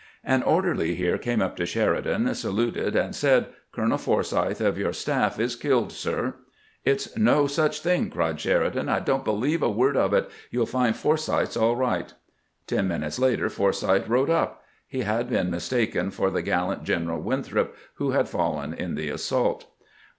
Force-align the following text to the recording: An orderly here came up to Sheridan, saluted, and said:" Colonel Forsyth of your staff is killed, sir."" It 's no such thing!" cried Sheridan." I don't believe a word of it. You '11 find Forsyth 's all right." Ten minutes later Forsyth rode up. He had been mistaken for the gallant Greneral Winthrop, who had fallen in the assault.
An 0.23 0.41
orderly 0.41 0.95
here 0.95 1.19
came 1.19 1.43
up 1.43 1.55
to 1.57 1.65
Sheridan, 1.67 2.33
saluted, 2.33 2.95
and 2.95 3.15
said:" 3.15 3.49
Colonel 3.71 3.99
Forsyth 3.99 4.59
of 4.59 4.75
your 4.79 4.93
staff 4.93 5.39
is 5.39 5.55
killed, 5.55 5.91
sir."" 5.91 6.33
It 6.83 7.01
's 7.01 7.15
no 7.15 7.45
such 7.45 7.81
thing!" 7.81 8.09
cried 8.09 8.39
Sheridan." 8.39 8.89
I 8.89 8.99
don't 8.99 9.23
believe 9.23 9.61
a 9.61 9.69
word 9.69 9.95
of 9.95 10.11
it. 10.15 10.27
You 10.49 10.61
'11 10.61 10.71
find 10.71 10.95
Forsyth 10.95 11.51
's 11.51 11.55
all 11.57 11.75
right." 11.75 12.11
Ten 12.65 12.87
minutes 12.87 13.19
later 13.19 13.47
Forsyth 13.47 14.07
rode 14.07 14.31
up. 14.31 14.63
He 14.87 15.01
had 15.01 15.29
been 15.29 15.51
mistaken 15.51 16.09
for 16.09 16.31
the 16.31 16.41
gallant 16.41 16.83
Greneral 16.83 17.21
Winthrop, 17.21 17.75
who 17.97 18.09
had 18.09 18.27
fallen 18.27 18.73
in 18.73 18.95
the 18.95 19.09
assault. 19.09 19.67